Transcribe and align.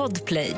Podplay. 0.00 0.54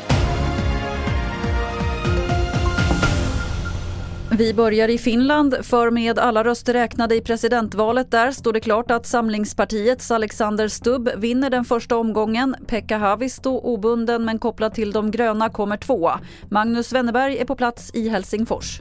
Vi 4.31 4.55
börjar 4.55 4.89
i 4.89 4.99
Finland, 4.99 5.57
för 5.63 5.91
med 5.91 6.19
alla 6.19 6.45
röster 6.45 6.73
räknade 6.73 7.17
i 7.17 7.21
presidentvalet 7.21 8.11
där 8.11 8.31
står 8.33 8.53
det 8.53 8.61
klart 8.61 8.91
att 8.91 9.07
Samlingspartiets 9.07 10.11
Alexander 10.11 10.69
Stubb 10.69 11.11
vinner 11.17 11.51
den 11.51 11.65
första 11.65 11.97
omgången. 11.97 12.57
Pekka 12.67 12.99
Haavisto, 12.99 13.51
obunden 13.51 14.25
men 14.25 14.39
kopplad 14.39 14.75
till 14.75 14.93
de 14.93 15.11
gröna, 15.11 15.49
kommer 15.49 15.77
tvåa. 15.77 16.21
Magnus 16.51 16.93
Wennerberg 16.93 17.39
är 17.39 17.45
på 17.45 17.57
plats 17.57 17.91
i 17.95 18.09
Helsingfors. 18.09 18.81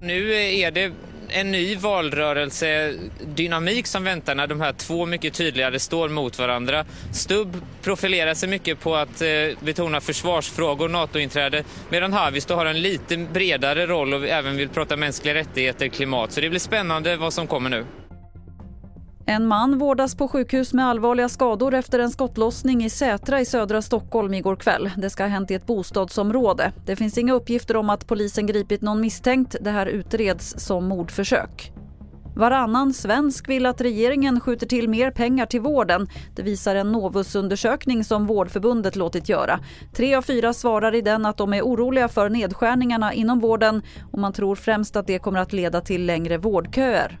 Nu 0.00 0.34
är 0.34 0.70
det 0.70 0.92
en 1.30 1.50
ny 1.50 1.76
valrörelsedynamik 1.76 3.86
som 3.86 4.04
väntar 4.04 4.34
när 4.34 4.46
de 4.46 4.60
här 4.60 4.72
två 4.72 5.06
mycket 5.06 5.34
tydligare 5.34 5.78
står 5.78 6.08
mot 6.08 6.38
varandra. 6.38 6.84
Stubb 7.12 7.56
profilerar 7.82 8.34
sig 8.34 8.48
mycket 8.48 8.80
på 8.80 8.96
att 8.96 9.22
eh, 9.22 9.28
betona 9.60 10.00
försvarsfrågor, 10.00 10.88
NATO-inträde, 10.88 11.64
medan 11.90 12.12
Haavisto 12.12 12.54
har 12.54 12.66
en 12.66 12.80
lite 12.80 13.16
bredare 13.16 13.86
roll 13.86 14.14
och 14.14 14.28
även 14.28 14.56
vill 14.56 14.68
prata 14.68 14.96
mänskliga 14.96 15.34
rättigheter, 15.34 15.88
klimat. 15.88 16.32
Så 16.32 16.40
det 16.40 16.50
blir 16.50 16.60
spännande 16.60 17.16
vad 17.16 17.32
som 17.32 17.46
kommer 17.46 17.70
nu. 17.70 17.84
En 19.30 19.46
man 19.46 19.78
vårdas 19.78 20.14
på 20.14 20.28
sjukhus 20.28 20.72
med 20.72 20.86
allvarliga 20.86 21.28
skador 21.28 21.74
efter 21.74 21.98
en 21.98 22.10
skottlossning 22.10 22.84
i 22.84 22.90
Sätra 22.90 23.40
i 23.40 23.44
södra 23.44 23.82
Stockholm 23.82 24.34
igår 24.34 24.56
kväll. 24.56 24.90
Det 24.96 25.10
ska 25.10 25.22
ha 25.22 25.28
hänt 25.28 25.50
i 25.50 25.54
ett 25.54 25.66
bostadsområde. 25.66 26.72
Det 26.86 26.96
finns 26.96 27.18
inga 27.18 27.32
uppgifter 27.32 27.76
om 27.76 27.90
att 27.90 28.06
polisen 28.06 28.46
gripit 28.46 28.82
någon 28.82 29.00
misstänkt. 29.00 29.56
Det 29.60 29.70
här 29.70 29.86
utreds 29.86 30.54
som 30.58 30.88
mordförsök. 30.88 31.72
Varannan 32.36 32.92
svensk 32.92 33.48
vill 33.48 33.66
att 33.66 33.80
regeringen 33.80 34.40
skjuter 34.40 34.66
till 34.66 34.88
mer 34.88 35.10
pengar 35.10 35.46
till 35.46 35.60
vården. 35.60 36.08
Det 36.36 36.42
visar 36.42 36.74
en 36.74 36.92
Novusundersökning 36.92 38.04
som 38.04 38.26
Vårdförbundet 38.26 38.96
låtit 38.96 39.28
göra. 39.28 39.60
Tre 39.96 40.14
av 40.14 40.22
fyra 40.22 40.52
svarar 40.52 40.94
i 40.94 41.00
den 41.00 41.26
att 41.26 41.36
de 41.36 41.54
är 41.54 41.62
oroliga 41.62 42.08
för 42.08 42.30
nedskärningarna 42.30 43.12
inom 43.12 43.40
vården 43.40 43.82
och 44.12 44.18
man 44.18 44.32
tror 44.32 44.54
främst 44.54 44.96
att 44.96 45.06
det 45.06 45.18
kommer 45.18 45.38
att 45.40 45.52
leda 45.52 45.80
till 45.80 46.06
längre 46.06 46.38
vårdköer. 46.38 47.20